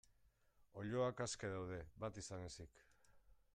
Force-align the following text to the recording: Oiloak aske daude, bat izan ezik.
Oiloak 0.83 1.21
aske 1.27 1.53
daude, 1.53 1.79
bat 2.05 2.19
izan 2.25 2.49
ezik. 2.49 2.85